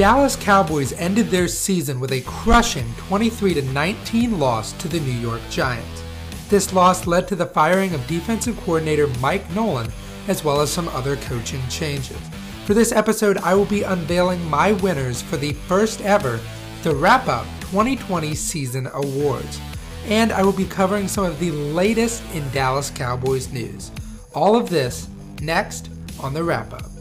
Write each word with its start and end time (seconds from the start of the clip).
Dallas 0.00 0.34
Cowboys 0.34 0.94
ended 0.94 1.26
their 1.26 1.46
season 1.46 2.00
with 2.00 2.12
a 2.12 2.22
crushing 2.22 2.90
23 2.96 3.60
19 3.60 4.38
loss 4.38 4.72
to 4.78 4.88
the 4.88 4.98
New 5.00 5.12
York 5.12 5.42
Giants. 5.50 6.02
This 6.48 6.72
loss 6.72 7.06
led 7.06 7.28
to 7.28 7.36
the 7.36 7.44
firing 7.44 7.92
of 7.92 8.06
defensive 8.06 8.58
coordinator 8.62 9.08
Mike 9.20 9.50
Nolan, 9.50 9.92
as 10.26 10.42
well 10.42 10.62
as 10.62 10.72
some 10.72 10.88
other 10.88 11.16
coaching 11.16 11.60
changes. 11.68 12.16
For 12.64 12.72
this 12.72 12.92
episode, 12.92 13.36
I 13.36 13.54
will 13.54 13.66
be 13.66 13.82
unveiling 13.82 14.42
my 14.48 14.72
winners 14.72 15.20
for 15.20 15.36
the 15.36 15.52
first 15.52 16.00
ever 16.00 16.40
The 16.82 16.94
Rapp 16.94 17.28
Up 17.28 17.44
2020 17.60 18.34
Season 18.34 18.86
Awards. 18.94 19.60
And 20.06 20.32
I 20.32 20.42
will 20.42 20.54
be 20.54 20.64
covering 20.64 21.08
some 21.08 21.26
of 21.26 21.38
the 21.38 21.50
latest 21.50 22.22
in 22.32 22.48
Dallas 22.52 22.88
Cowboys 22.88 23.52
news. 23.52 23.90
All 24.34 24.56
of 24.56 24.70
this 24.70 25.08
next 25.42 25.90
on 26.18 26.32
The 26.32 26.42
Rapp 26.42 26.72
Up. 26.72 26.99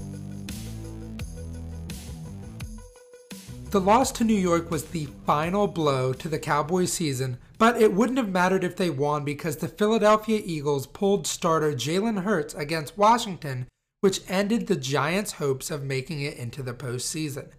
The 3.71 3.79
loss 3.79 4.11
to 4.13 4.23
New 4.23 4.33
York 4.33 4.71
was 4.71 4.85
the 4.85 5.05
final 5.27 5.67
blow 5.67 6.11
to 6.13 6.27
the 6.27 6.39
Cowboys 6.39 6.91
season, 6.91 7.37
but 7.59 7.79
it 7.79 7.93
wouldn't 7.93 8.17
have 8.17 8.29
mattered 8.29 8.63
if 8.63 8.75
they 8.75 8.89
won 8.89 9.23
because 9.23 9.57
the 9.57 9.67
Philadelphia 9.67 10.41
Eagles 10.43 10.87
pulled 10.87 11.27
starter 11.27 11.73
Jalen 11.73 12.23
Hurts 12.23 12.55
against 12.55 12.97
Washington, 12.97 13.67
which 14.01 14.21
ended 14.27 14.65
the 14.65 14.75
Giants' 14.75 15.33
hopes 15.33 15.69
of 15.69 15.83
making 15.83 16.21
it 16.21 16.35
into 16.35 16.63
the 16.63 16.73
postseason. 16.73 17.49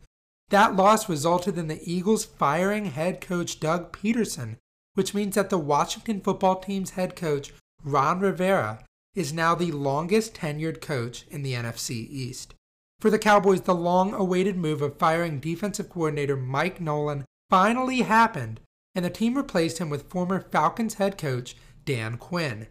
That 0.49 0.75
loss 0.75 1.09
resulted 1.09 1.57
in 1.57 1.69
the 1.69 1.81
Eagles 1.89 2.25
firing 2.25 2.87
head 2.87 3.21
coach 3.21 3.61
Doug 3.61 3.97
Pederson, 3.97 4.57
which 4.95 5.15
means 5.15 5.37
that 5.37 5.49
the 5.49 5.59
Washington 5.59 6.21
football 6.21 6.57
team's 6.57 6.91
head 6.91 7.15
coach, 7.15 7.53
Ron 7.85 8.19
Rivera, 8.19 8.85
is 9.15 9.33
now 9.33 9.55
the 9.55 9.71
longest 9.71 10.35
tenured 10.35 10.81
coach 10.81 11.25
in 11.31 11.45
the 11.45 11.53
NFC 11.53 12.11
East. 12.11 12.57
For 13.01 13.09
the 13.09 13.19
Cowboys, 13.19 13.63
the 13.63 13.75
long 13.75 14.13
awaited 14.13 14.57
move 14.57 14.83
of 14.83 14.99
firing 14.99 15.41
defensive 15.41 15.89
coordinator 15.89 16.37
Mike 16.37 16.81
Nolan 16.81 17.25
finally 17.49 18.03
happened, 18.03 18.61
and 18.95 19.05
the 19.05 19.11
team 19.11 19.37
replaced 19.37 19.79
him 19.79 19.89
with 19.89 20.11
former 20.11 20.41
Falcons 20.41 20.95
head 20.95 21.17
coach 21.17 21.57
Dan 21.87 22.19
Quinn. 22.19 22.67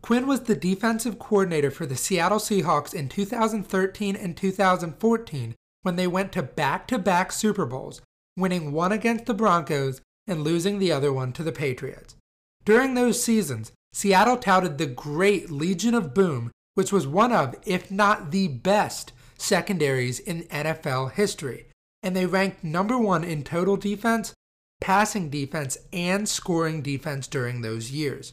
Quinn 0.00 0.26
was 0.26 0.40
the 0.40 0.56
defensive 0.56 1.18
coordinator 1.18 1.70
for 1.70 1.84
the 1.86 1.96
Seattle 1.96 2.38
Seahawks 2.38 2.94
in 2.94 3.08
2013 3.08 4.16
and 4.16 4.36
2014 4.36 5.54
when 5.82 5.96
they 5.96 6.06
went 6.06 6.32
to 6.32 6.42
back 6.42 6.88
to 6.88 6.98
back 6.98 7.30
Super 7.30 7.66
Bowls, 7.66 8.00
winning 8.36 8.72
one 8.72 8.92
against 8.92 9.26
the 9.26 9.34
Broncos 9.34 10.00
and 10.26 10.42
losing 10.42 10.78
the 10.78 10.92
other 10.92 11.12
one 11.12 11.32
to 11.34 11.42
the 11.42 11.52
Patriots. 11.52 12.16
During 12.64 12.94
those 12.94 13.22
seasons, 13.22 13.72
Seattle 13.92 14.38
touted 14.38 14.78
the 14.78 14.86
great 14.86 15.50
Legion 15.50 15.94
of 15.94 16.14
Boom, 16.14 16.50
which 16.74 16.92
was 16.92 17.06
one 17.06 17.32
of, 17.32 17.54
if 17.66 17.90
not 17.90 18.30
the 18.30 18.48
best, 18.48 19.12
secondaries 19.44 20.18
in 20.18 20.44
NFL 20.44 21.12
history, 21.12 21.66
and 22.02 22.16
they 22.16 22.26
ranked 22.26 22.64
number 22.64 22.98
one 22.98 23.22
in 23.22 23.44
total 23.44 23.76
defense, 23.76 24.34
passing 24.80 25.30
defense, 25.30 25.78
and 25.92 26.28
scoring 26.28 26.82
defense 26.82 27.26
during 27.26 27.60
those 27.60 27.90
years. 27.90 28.32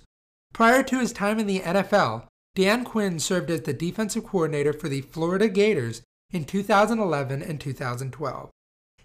Prior 0.53 0.83
to 0.83 0.99
his 0.99 1.13
time 1.13 1.39
in 1.39 1.47
the 1.47 1.59
NFL, 1.59 2.25
Dan 2.55 2.83
Quinn 2.83 3.19
served 3.19 3.49
as 3.49 3.61
the 3.61 3.73
defensive 3.73 4.25
coordinator 4.25 4.73
for 4.73 4.89
the 4.89 5.01
Florida 5.01 5.47
Gators 5.47 6.01
in 6.31 6.45
2011 6.45 7.41
and 7.41 7.59
2012. 7.59 8.49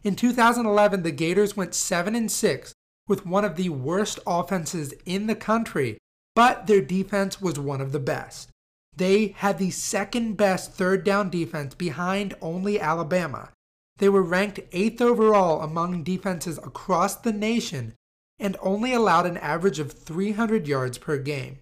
In 0.02 0.16
2011, 0.16 1.02
the 1.02 1.10
Gators 1.10 1.56
went 1.56 1.74
7 1.74 2.14
and 2.14 2.30
6 2.30 2.72
with 3.08 3.26
one 3.26 3.44
of 3.44 3.56
the 3.56 3.68
worst 3.68 4.18
offenses 4.26 4.94
in 5.04 5.26
the 5.26 5.34
country, 5.36 5.98
but 6.34 6.66
their 6.66 6.80
defense 6.80 7.40
was 7.40 7.58
one 7.58 7.80
of 7.80 7.92
the 7.92 8.00
best. 8.00 8.50
They 8.96 9.34
had 9.38 9.58
the 9.58 9.70
second 9.70 10.36
best 10.36 10.72
third 10.72 11.04
down 11.04 11.28
defense 11.28 11.74
behind 11.74 12.34
only 12.40 12.80
Alabama. 12.80 13.50
They 13.98 14.08
were 14.08 14.22
ranked 14.22 14.60
eighth 14.72 15.00
overall 15.00 15.62
among 15.62 16.02
defenses 16.02 16.58
across 16.58 17.16
the 17.16 17.32
nation 17.32 17.94
and 18.38 18.56
only 18.60 18.92
allowed 18.92 19.26
an 19.26 19.36
average 19.38 19.78
of 19.78 19.92
300 19.92 20.66
yards 20.66 20.98
per 20.98 21.18
game. 21.18 21.58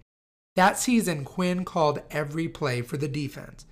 That 0.55 0.77
season, 0.77 1.25
Quinn 1.25 1.65
called 1.65 2.01
every 2.11 2.47
play 2.47 2.81
for 2.81 2.97
the 2.97 3.07
defense. 3.07 3.65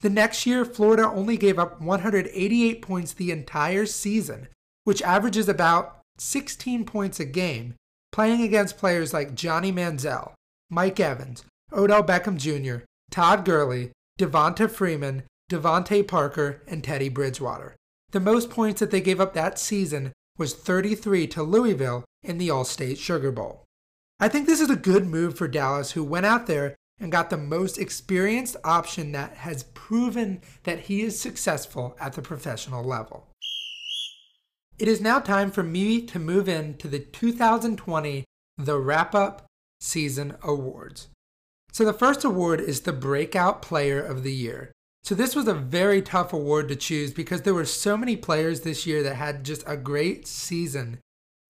The 0.00 0.10
next 0.10 0.46
year, 0.46 0.64
Florida 0.64 1.08
only 1.08 1.36
gave 1.36 1.58
up 1.58 1.80
188 1.80 2.82
points 2.82 3.12
the 3.12 3.30
entire 3.30 3.86
season, 3.86 4.48
which 4.84 5.02
averages 5.02 5.48
about 5.48 6.00
16 6.18 6.84
points 6.84 7.20
a 7.20 7.24
game, 7.24 7.74
playing 8.10 8.42
against 8.42 8.78
players 8.78 9.12
like 9.12 9.34
Johnny 9.34 9.72
Manziel, 9.72 10.32
Mike 10.70 10.98
Evans, 10.98 11.44
Odell 11.72 12.02
Beckham 12.02 12.36
Jr., 12.36 12.84
Todd 13.12 13.44
Gurley, 13.44 13.92
Devonta 14.18 14.68
Freeman, 14.68 15.24
DeVante 15.50 16.08
Parker, 16.08 16.62
and 16.66 16.82
Teddy 16.82 17.10
Bridgewater. 17.10 17.76
The 18.10 18.20
most 18.20 18.48
points 18.48 18.80
that 18.80 18.90
they 18.90 19.02
gave 19.02 19.20
up 19.20 19.34
that 19.34 19.58
season 19.58 20.12
was 20.38 20.54
33 20.54 21.26
to 21.28 21.42
Louisville 21.42 22.04
in 22.22 22.38
the 22.38 22.48
Allstate 22.48 22.98
Sugar 22.98 23.30
Bowl. 23.30 23.64
I 24.18 24.28
think 24.28 24.46
this 24.46 24.60
is 24.60 24.70
a 24.70 24.76
good 24.76 25.06
move 25.06 25.36
for 25.36 25.46
Dallas, 25.46 25.92
who 25.92 26.02
went 26.02 26.24
out 26.24 26.46
there 26.46 26.74
and 26.98 27.12
got 27.12 27.28
the 27.28 27.36
most 27.36 27.78
experienced 27.78 28.56
option 28.64 29.12
that 29.12 29.34
has 29.38 29.64
proven 29.74 30.40
that 30.62 30.80
he 30.80 31.02
is 31.02 31.20
successful 31.20 31.96
at 32.00 32.14
the 32.14 32.22
professional 32.22 32.82
level. 32.82 33.28
It 34.78 34.88
is 34.88 35.00
now 35.00 35.20
time 35.20 35.50
for 35.50 35.62
me 35.62 36.00
to 36.06 36.18
move 36.18 36.48
into 36.48 36.88
the 36.88 37.00
2020 37.00 38.24
The 38.56 38.78
Rapp 38.78 39.14
Up 39.14 39.46
Season 39.80 40.36
Awards. 40.42 41.08
So 41.72 41.86
the 41.86 41.94
first 41.94 42.22
award 42.22 42.60
is 42.60 42.82
the 42.82 42.92
Breakout 42.92 43.62
Player 43.62 44.00
of 44.00 44.22
the 44.22 44.32
Year. 44.32 44.72
So 45.02 45.14
this 45.14 45.34
was 45.34 45.48
a 45.48 45.54
very 45.54 46.02
tough 46.02 46.32
award 46.32 46.68
to 46.68 46.76
choose 46.76 47.12
because 47.12 47.42
there 47.42 47.54
were 47.54 47.64
so 47.64 47.96
many 47.96 48.14
players 48.14 48.60
this 48.60 48.86
year 48.86 49.02
that 49.02 49.16
had 49.16 49.42
just 49.42 49.64
a 49.66 49.76
great 49.76 50.26
season, 50.28 51.00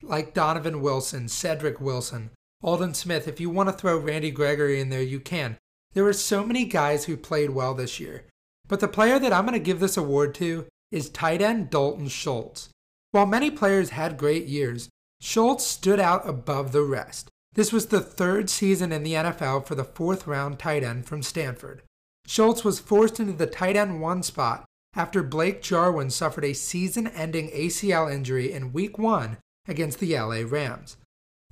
like 0.00 0.32
Donovan 0.32 0.80
Wilson, 0.80 1.28
Cedric 1.28 1.80
Wilson, 1.80 2.30
Aldon 2.62 2.94
Smith. 2.94 3.26
If 3.26 3.40
you 3.40 3.50
want 3.50 3.68
to 3.68 3.74
throw 3.74 3.98
Randy 3.98 4.30
Gregory 4.30 4.80
in 4.80 4.88
there, 4.88 5.02
you 5.02 5.20
can. 5.20 5.58
There 5.92 6.04
were 6.04 6.12
so 6.12 6.44
many 6.46 6.64
guys 6.64 7.04
who 7.04 7.16
played 7.16 7.50
well 7.50 7.74
this 7.74 8.00
year. 8.00 8.24
But 8.68 8.80
the 8.80 8.88
player 8.88 9.18
that 9.18 9.32
I'm 9.32 9.44
going 9.44 9.58
to 9.58 9.64
give 9.64 9.80
this 9.80 9.96
award 9.96 10.34
to 10.36 10.66
is 10.90 11.10
tight 11.10 11.42
end 11.42 11.68
Dalton 11.68 12.08
Schultz. 12.08 12.68
While 13.10 13.26
many 13.26 13.50
players 13.50 13.90
had 13.90 14.16
great 14.16 14.46
years, 14.46 14.88
Schultz 15.20 15.66
stood 15.66 16.00
out 16.00 16.26
above 16.26 16.72
the 16.72 16.82
rest. 16.82 17.28
This 17.54 17.72
was 17.72 17.86
the 17.86 18.00
third 18.00 18.48
season 18.48 18.92
in 18.92 19.02
the 19.02 19.12
NFL 19.12 19.66
for 19.66 19.74
the 19.74 19.84
fourth 19.84 20.26
round 20.26 20.58
tight 20.58 20.82
end 20.82 21.06
from 21.06 21.22
Stanford. 21.22 21.82
Schultz 22.26 22.64
was 22.64 22.78
forced 22.78 23.20
into 23.20 23.32
the 23.32 23.46
tight 23.46 23.76
end 23.76 24.00
one 24.00 24.22
spot 24.22 24.64
after 24.94 25.22
Blake 25.22 25.62
Jarwin 25.62 26.10
suffered 26.10 26.44
a 26.44 26.54
season 26.54 27.06
ending 27.06 27.48
ACL 27.50 28.12
injury 28.12 28.52
in 28.52 28.72
Week 28.72 28.98
1 28.98 29.38
against 29.68 29.98
the 29.98 30.16
LA 30.16 30.42
Rams. 30.46 30.96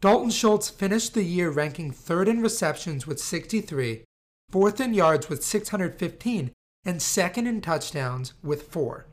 Dalton 0.01 0.31
Schultz 0.31 0.71
finished 0.71 1.13
the 1.13 1.23
year 1.23 1.51
ranking 1.51 1.91
third 1.91 2.29
in 2.29 2.41
receptions 2.41 3.07
with 3.07 3.21
63, 3.21 4.05
fourth 4.51 4.81
in 4.81 4.95
yards 4.95 5.29
with 5.29 5.45
615, 5.45 6.53
and 6.85 7.03
second 7.03 7.47
in 7.47 7.61
touchdowns 7.61 8.33
with 8.43 8.63
4. 8.69 9.07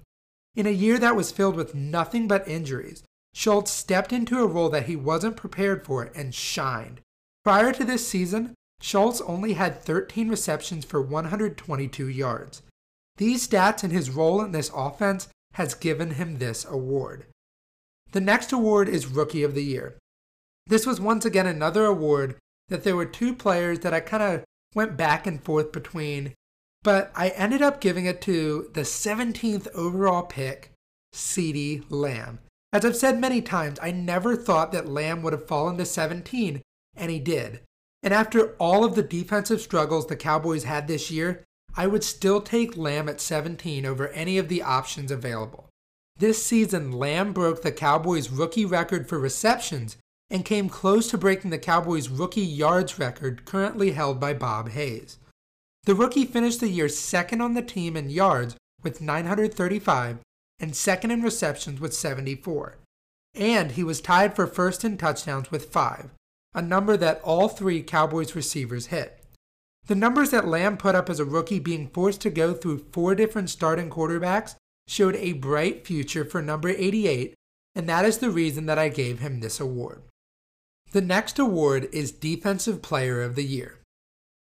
In 0.55 0.65
a 0.65 0.71
year 0.71 0.97
that 0.97 1.15
was 1.15 1.31
filled 1.31 1.55
with 1.55 1.75
nothing 1.75 2.27
but 2.27 2.47
injuries, 2.47 3.03
Schultz 3.37 3.69
stepped 3.69 4.11
into 4.11 4.39
a 4.39 4.47
role 4.47 4.67
that 4.69 4.87
he 4.87 4.95
wasn't 4.95 5.37
prepared 5.37 5.85
for 5.85 6.09
and 6.15 6.33
shined. 6.33 7.01
Prior 7.43 7.71
to 7.71 7.85
this 7.85 8.07
season, 8.07 8.55
Schultz 8.81 9.21
only 9.21 9.53
had 9.53 9.79
13 9.83 10.27
receptions 10.27 10.85
for 10.85 10.99
122 10.99 12.07
yards. 12.07 12.63
These 13.17 13.47
stats 13.47 13.83
and 13.83 13.93
his 13.93 14.09
role 14.09 14.41
in 14.41 14.53
this 14.53 14.71
offense 14.73 15.27
has 15.53 15.75
given 15.75 16.15
him 16.15 16.39
this 16.39 16.65
award. 16.65 17.27
The 18.11 18.21
next 18.21 18.51
award 18.51 18.89
is 18.89 19.05
Rookie 19.05 19.43
of 19.43 19.53
the 19.53 19.63
Year. 19.63 19.99
This 20.65 20.87
was 20.87 20.99
once 20.99 21.23
again 21.23 21.45
another 21.45 21.85
award 21.85 22.37
that 22.69 22.83
there 22.83 22.95
were 22.95 23.05
two 23.05 23.35
players 23.35 23.81
that 23.81 23.93
I 23.93 23.99
kind 23.99 24.23
of 24.23 24.45
went 24.73 24.97
back 24.97 25.27
and 25.27 25.43
forth 25.43 25.71
between, 25.71 26.33
but 26.81 27.11
I 27.13 27.29
ended 27.29 27.61
up 27.61 27.81
giving 27.81 28.07
it 28.07 28.19
to 28.21 28.71
the 28.73 28.81
17th 28.81 29.67
overall 29.75 30.23
pick, 30.23 30.71
CeeDee 31.13 31.83
Lamb. 31.91 32.39
As 32.77 32.85
I've 32.85 32.95
said 32.95 33.19
many 33.19 33.41
times, 33.41 33.79
I 33.81 33.89
never 33.89 34.35
thought 34.35 34.71
that 34.71 34.87
Lamb 34.87 35.23
would 35.23 35.33
have 35.33 35.47
fallen 35.47 35.79
to 35.79 35.83
17, 35.83 36.61
and 36.95 37.09
he 37.09 37.17
did. 37.17 37.61
And 38.03 38.13
after 38.13 38.51
all 38.59 38.83
of 38.83 38.93
the 38.93 39.01
defensive 39.01 39.61
struggles 39.61 40.05
the 40.05 40.15
Cowboys 40.15 40.65
had 40.65 40.87
this 40.87 41.09
year, 41.09 41.43
I 41.75 41.87
would 41.87 42.03
still 42.03 42.39
take 42.39 42.77
Lamb 42.77 43.09
at 43.09 43.19
17 43.19 43.83
over 43.83 44.09
any 44.09 44.37
of 44.37 44.47
the 44.47 44.61
options 44.61 45.09
available. 45.09 45.69
This 46.17 46.45
season, 46.45 46.91
Lamb 46.91 47.33
broke 47.33 47.63
the 47.63 47.71
Cowboys' 47.71 48.29
rookie 48.29 48.63
record 48.63 49.09
for 49.09 49.17
receptions 49.17 49.97
and 50.29 50.45
came 50.45 50.69
close 50.69 51.09
to 51.09 51.17
breaking 51.17 51.49
the 51.49 51.57
Cowboys' 51.57 52.09
rookie 52.09 52.41
yards 52.41 52.99
record 52.99 53.43
currently 53.43 53.93
held 53.93 54.19
by 54.19 54.35
Bob 54.35 54.69
Hayes. 54.69 55.17
The 55.85 55.95
rookie 55.95 56.25
finished 56.25 56.59
the 56.59 56.69
year 56.69 56.89
second 56.89 57.41
on 57.41 57.55
the 57.55 57.63
team 57.63 57.97
in 57.97 58.11
yards 58.11 58.55
with 58.83 59.01
935 59.01 60.19
and 60.59 60.75
second 60.75 61.11
in 61.11 61.21
receptions 61.21 61.79
with 61.79 61.93
74. 61.93 62.77
And 63.35 63.73
he 63.73 63.83
was 63.83 64.01
tied 64.01 64.35
for 64.35 64.47
first 64.47 64.83
in 64.83 64.97
touchdowns 64.97 65.51
with 65.51 65.71
5, 65.71 66.09
a 66.53 66.61
number 66.61 66.97
that 66.97 67.21
all 67.23 67.47
three 67.47 67.81
Cowboys 67.83 68.35
receivers 68.35 68.87
hit. 68.87 69.23
The 69.87 69.95
numbers 69.95 70.31
that 70.31 70.47
Lamb 70.47 70.77
put 70.77 70.95
up 70.95 71.09
as 71.09 71.19
a 71.19 71.25
rookie 71.25 71.59
being 71.59 71.87
forced 71.87 72.21
to 72.21 72.29
go 72.29 72.53
through 72.53 72.85
four 72.91 73.15
different 73.15 73.49
starting 73.49 73.89
quarterbacks 73.89 74.55
showed 74.87 75.15
a 75.15 75.33
bright 75.33 75.85
future 75.85 76.25
for 76.25 76.41
number 76.41 76.69
88, 76.69 77.33
and 77.75 77.87
that 77.87 78.05
is 78.05 78.17
the 78.17 78.29
reason 78.29 78.65
that 78.65 78.79
I 78.79 78.89
gave 78.89 79.19
him 79.19 79.39
this 79.39 79.59
award. 79.59 80.01
The 80.91 81.01
next 81.01 81.37
award 81.37 81.89
is 81.93 82.11
Defensive 82.11 82.81
Player 82.81 83.21
of 83.21 83.35
the 83.35 83.43
Year. 83.43 83.79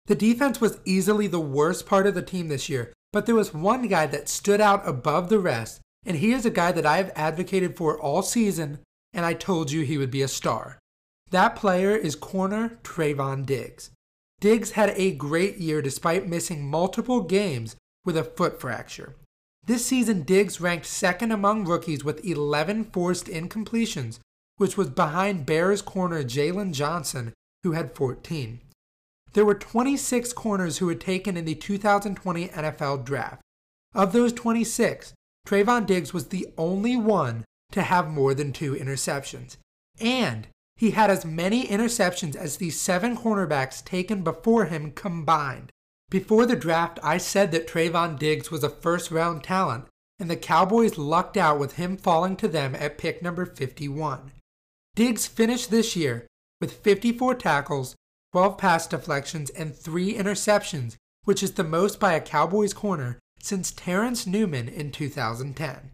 The 0.05 0.15
defense 0.15 0.59
was 0.59 0.79
easily 0.83 1.27
the 1.27 1.39
worst 1.39 1.85
part 1.85 2.05
of 2.05 2.13
the 2.13 2.21
team 2.21 2.49
this 2.49 2.67
year, 2.67 2.91
but 3.13 3.25
there 3.25 3.35
was 3.35 3.53
one 3.53 3.87
guy 3.87 4.05
that 4.07 4.27
stood 4.27 4.59
out 4.59 4.87
above 4.87 5.29
the 5.29 5.39
rest, 5.39 5.81
and 6.05 6.17
he 6.17 6.31
is 6.31 6.45
a 6.45 6.51
guy 6.51 6.71
that 6.71 6.85
I 6.85 6.97
have 6.97 7.11
advocated 7.15 7.77
for 7.77 7.99
all 7.99 8.21
season, 8.21 8.79
and 9.13 9.25
I 9.25 9.33
told 9.33 9.71
you 9.71 9.81
he 9.81 9.97
would 9.97 10.11
be 10.11 10.21
a 10.21 10.27
star. 10.27 10.79
That 11.31 11.55
player 11.55 11.95
is 11.95 12.15
corner 12.15 12.77
Trevon 12.83 13.45
Diggs. 13.45 13.91
Diggs 14.39 14.71
had 14.71 14.93
a 14.95 15.13
great 15.15 15.57
year 15.57 15.81
despite 15.81 16.27
missing 16.27 16.69
multiple 16.69 17.21
games 17.21 17.75
with 18.05 18.17
a 18.17 18.23
foot 18.23 18.59
fracture. 18.59 19.15
This 19.65 19.85
season, 19.85 20.23
Diggs 20.23 20.59
ranked 20.59 20.85
second 20.85 21.31
among 21.31 21.65
rookies 21.65 22.03
with 22.03 22.25
11 22.25 22.85
forced 22.91 23.27
incompletions, 23.27 24.19
which 24.57 24.75
was 24.75 24.89
behind 24.89 25.45
Bears 25.45 25.81
corner 25.81 26.23
Jaylon 26.23 26.73
Johnson, 26.73 27.33
who 27.63 27.71
had 27.71 27.95
14. 27.95 28.59
There 29.31 29.45
were 29.45 29.55
26 29.55 30.33
corners 30.33 30.77
who 30.77 30.85
were 30.85 30.95
taken 30.95 31.37
in 31.37 31.45
the 31.45 31.55
2020 31.55 32.49
NFL 32.49 33.05
Draft. 33.05 33.41
Of 33.95 34.11
those 34.11 34.33
26, 34.33 35.13
Trevon 35.45 35.85
Diggs 35.85 36.13
was 36.13 36.27
the 36.27 36.47
only 36.57 36.95
one 36.95 37.45
to 37.71 37.81
have 37.81 38.09
more 38.09 38.33
than 38.33 38.53
two 38.53 38.73
interceptions. 38.73 39.57
And 39.99 40.47
he 40.75 40.91
had 40.91 41.09
as 41.09 41.25
many 41.25 41.67
interceptions 41.67 42.35
as 42.35 42.57
the 42.57 42.69
seven 42.69 43.17
cornerbacks 43.17 43.83
taken 43.83 44.23
before 44.23 44.65
him 44.65 44.91
combined. 44.91 45.71
Before 46.09 46.45
the 46.45 46.55
draft, 46.55 46.99
I 47.03 47.17
said 47.17 47.51
that 47.51 47.67
Trevon 47.67 48.17
Diggs 48.17 48.51
was 48.51 48.63
a 48.63 48.69
first 48.69 49.11
round 49.11 49.43
talent, 49.43 49.85
and 50.19 50.29
the 50.29 50.35
Cowboys 50.35 50.97
lucked 50.97 51.37
out 51.37 51.59
with 51.59 51.73
him 51.73 51.97
falling 51.97 52.35
to 52.37 52.47
them 52.47 52.75
at 52.75 52.97
pick 52.97 53.21
number 53.21 53.45
51. 53.45 54.31
Diggs 54.95 55.25
finished 55.25 55.71
this 55.71 55.95
year 55.95 56.27
with 56.61 56.73
54 56.83 57.35
tackles, 57.35 57.95
12 58.31 58.57
pass 58.57 58.87
deflections, 58.87 59.49
and 59.51 59.75
3 59.75 60.13
interceptions, 60.13 60.95
which 61.23 61.41
is 61.41 61.53
the 61.53 61.63
most 61.63 61.99
by 61.99 62.13
a 62.13 62.21
Cowboys 62.21 62.73
corner 62.73 63.19
since 63.43 63.71
Terence 63.71 64.25
Newman 64.25 64.69
in 64.69 64.89
2010. 64.89 65.91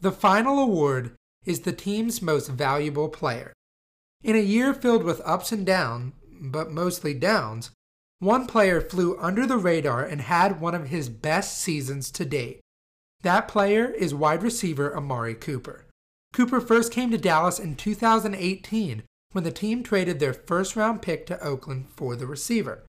The 0.00 0.10
final 0.10 0.58
award 0.58 1.14
is 1.44 1.60
the 1.60 1.72
team's 1.72 2.20
most 2.20 2.48
valuable 2.48 3.08
player. 3.08 3.52
In 4.24 4.34
a 4.34 4.40
year 4.40 4.74
filled 4.74 5.04
with 5.04 5.22
ups 5.24 5.52
and 5.52 5.64
downs, 5.64 6.12
but 6.40 6.72
mostly 6.72 7.14
downs, 7.14 7.70
one 8.18 8.48
player 8.48 8.80
flew 8.80 9.16
under 9.20 9.46
the 9.46 9.58
radar 9.58 10.02
and 10.04 10.22
had 10.22 10.60
one 10.60 10.74
of 10.74 10.88
his 10.88 11.08
best 11.08 11.56
seasons 11.58 12.10
to 12.10 12.24
date. 12.24 12.58
That 13.22 13.46
player 13.46 13.86
is 13.86 14.12
wide 14.12 14.42
receiver 14.42 14.94
Amari 14.96 15.34
Cooper. 15.34 15.84
Cooper 16.32 16.60
first 16.60 16.92
came 16.92 17.12
to 17.12 17.18
Dallas 17.18 17.60
in 17.60 17.76
2018 17.76 19.04
when 19.30 19.44
the 19.44 19.52
team 19.52 19.84
traded 19.84 20.18
their 20.18 20.34
first 20.34 20.74
round 20.74 21.00
pick 21.00 21.26
to 21.26 21.40
Oakland 21.40 21.90
for 21.94 22.16
the 22.16 22.26
receiver. 22.26 22.84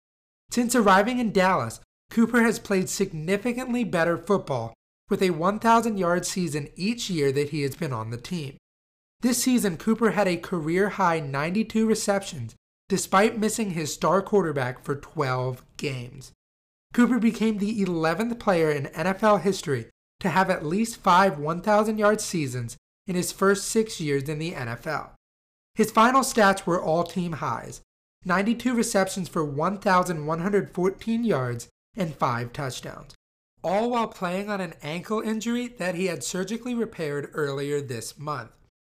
Since 0.50 0.75
arriving 0.75 1.19
in 1.19 1.32
Dallas, 1.32 1.81
Cooper 2.11 2.43
has 2.43 2.58
played 2.58 2.88
significantly 2.88 3.85
better 3.85 4.17
football 4.17 4.75
with 5.08 5.23
a 5.23 5.31
1,000 5.31 5.99
yard 5.99 6.26
season 6.26 6.69
each 6.76 7.11
year 7.11 7.32
that 7.32 7.50
he 7.50 7.62
has 7.62 7.76
been 7.76 7.93
on 7.93 8.11
the 8.11 8.17
team. 8.17 8.56
This 9.20 9.43
season, 9.43 9.76
Cooper 9.76 10.11
had 10.11 10.29
a 10.29 10.37
career 10.37 10.91
high 10.91 11.20
92 11.20 11.87
receptions 11.87 12.55
despite 12.88 13.38
missing 13.38 13.70
his 13.70 13.93
star 13.93 14.23
quarterback 14.23 14.85
for 14.85 14.94
12 14.94 15.64
games. 15.76 16.32
Cooper 16.94 17.19
became 17.19 17.58
the 17.58 17.85
11th 17.85 18.38
player 18.38 18.70
in 18.70 18.87
NFL 18.87 19.41
history 19.41 19.87
to 20.20 20.29
have 20.29 20.49
at 20.50 20.64
least 20.64 20.97
five 20.97 21.38
1,000 21.38 21.99
yard 21.99 22.20
seasons 22.20 22.76
in 23.06 23.17
his 23.17 23.32
first 23.32 23.67
six 23.67 24.00
years 24.00 24.29
in 24.29 24.38
the 24.38 24.53
NFL. 24.53 25.11
His 25.75 25.91
final 25.91 26.23
stats 26.23 26.64
were 26.64 26.81
all 26.81 27.05
team 27.05 27.32
highs 27.32 27.82
92 28.25 28.75
receptions 28.75 29.29
for 29.29 29.44
1,114 29.44 31.25
yards 31.25 31.69
and 31.96 32.14
five 32.14 32.52
touchdowns, 32.52 33.14
all 33.64 33.90
while 33.90 34.08
playing 34.08 34.50
on 34.50 34.60
an 34.60 34.75
ankle 34.82 35.20
injury 35.20 35.69
that 35.78 35.94
he 35.94 36.06
had 36.06 36.22
surgically 36.22 36.75
repaired 36.75 37.31
earlier 37.32 37.81
this 37.81 38.19
month. 38.19 38.50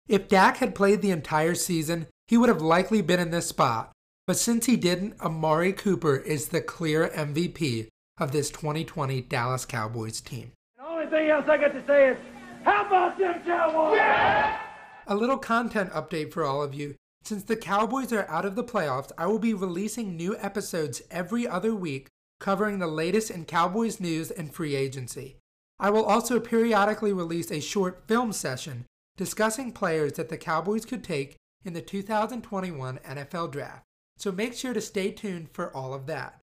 If 0.07 0.27
Dak 0.27 0.57
had 0.57 0.75
played 0.75 1.01
the 1.01 1.11
entire 1.11 1.55
season, 1.55 2.07
he 2.27 2.37
would 2.37 2.49
have 2.49 2.61
likely 2.61 3.01
been 3.01 3.19
in 3.19 3.31
this 3.31 3.47
spot, 3.47 3.91
but 4.27 4.37
since 4.37 4.65
he 4.65 4.75
didn't, 4.75 5.19
Amari 5.21 5.73
Cooper 5.73 6.17
is 6.17 6.49
the 6.49 6.61
clear 6.61 7.09
MVP 7.09 7.87
of 8.19 8.31
this 8.31 8.49
2020 8.49 9.21
Dallas 9.21 9.65
Cowboys 9.65 10.21
team. 10.21 10.51
The 10.77 10.85
only 10.85 11.07
thing 11.07 11.29
else 11.29 11.45
I 11.47 11.57
got 11.57 11.73
to 11.73 11.83
say 11.87 12.09
is, 12.09 12.17
how 12.63 12.85
about 12.85 13.17
them 13.17 13.41
Cowboys? 13.45 13.97
Yeah! 13.97 14.59
A 15.07 15.15
little 15.15 15.37
content 15.37 15.91
update 15.91 16.31
for 16.31 16.43
all 16.43 16.61
of 16.61 16.75
you. 16.75 16.95
Since 17.23 17.43
the 17.43 17.55
Cowboys 17.55 18.13
are 18.13 18.27
out 18.29 18.45
of 18.45 18.55
the 18.55 18.63
playoffs, 18.63 19.11
I 19.17 19.25
will 19.25 19.39
be 19.39 19.53
releasing 19.53 20.15
new 20.15 20.37
episodes 20.37 21.01
every 21.09 21.47
other 21.47 21.73
week 21.73 22.07
covering 22.39 22.79
the 22.79 22.87
latest 22.87 23.29
in 23.29 23.45
Cowboys 23.45 23.99
news 23.99 24.31
and 24.31 24.53
free 24.53 24.75
agency. 24.75 25.37
I 25.79 25.89
will 25.89 26.05
also 26.05 26.39
periodically 26.39 27.13
release 27.13 27.51
a 27.51 27.59
short 27.59 28.03
film 28.07 28.33
session 28.33 28.85
discussing 29.17 29.71
players 29.71 30.13
that 30.13 30.29
the 30.29 30.37
Cowboys 30.37 30.85
could 30.85 31.03
take 31.03 31.35
in 31.65 31.73
the 31.73 31.81
2021 31.81 32.99
NFL 32.99 33.51
Draft, 33.51 33.83
so 34.17 34.31
make 34.31 34.53
sure 34.53 34.73
to 34.73 34.81
stay 34.81 35.11
tuned 35.11 35.49
for 35.51 35.75
all 35.75 35.93
of 35.93 36.05
that. 36.07 36.39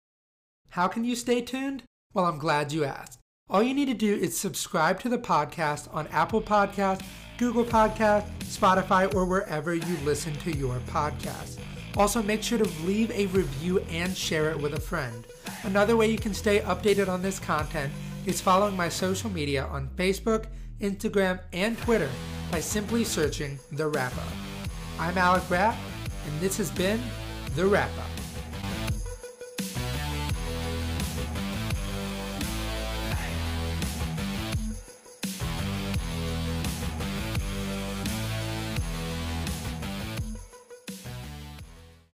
How 0.69 0.87
can 0.87 1.03
you 1.03 1.15
stay 1.15 1.41
tuned? 1.41 1.83
Well, 2.13 2.25
I'm 2.25 2.37
glad 2.37 2.71
you 2.71 2.85
asked. 2.85 3.19
All 3.49 3.61
you 3.61 3.73
need 3.73 3.87
to 3.87 3.93
do 3.93 4.15
is 4.15 4.37
subscribe 4.37 5.01
to 5.01 5.09
the 5.09 5.17
podcast 5.17 5.93
on 5.93 6.07
Apple 6.07 6.41
Podcasts, 6.41 7.05
Google 7.37 7.65
Podcasts, 7.65 8.29
Spotify, 8.43 9.13
or 9.13 9.25
wherever 9.25 9.75
you 9.75 9.97
listen 10.05 10.33
to 10.35 10.55
your 10.55 10.79
podcast. 10.87 11.59
Also, 11.97 12.23
make 12.23 12.41
sure 12.41 12.57
to 12.57 12.85
leave 12.85 13.11
a 13.11 13.25
review 13.27 13.79
and 13.89 14.15
share 14.15 14.49
it 14.51 14.57
with 14.57 14.73
a 14.73 14.79
friend. 14.79 15.25
Another 15.63 15.95
way 15.95 16.09
you 16.09 16.17
can 16.17 16.33
stay 16.33 16.59
updated 16.61 17.07
on 17.07 17.21
this 17.21 17.39
content 17.39 17.93
is 18.25 18.41
following 18.41 18.75
my 18.75 18.89
social 18.89 19.29
media 19.29 19.65
on 19.65 19.89
Facebook, 19.95 20.45
Instagram, 20.79 21.39
and 21.53 21.77
Twitter 21.77 22.09
by 22.51 22.59
simply 22.59 23.03
searching 23.03 23.59
The 23.71 23.87
Rapp 23.87 24.15
Up. 24.17 24.33
I'm 24.97 25.17
Alec 25.19 25.47
Rapp, 25.51 25.77
and 26.25 26.39
this 26.39 26.57
has 26.57 26.71
been 26.71 26.99
The 27.55 27.67
Rapp 27.67 27.95
Up. 27.99 28.20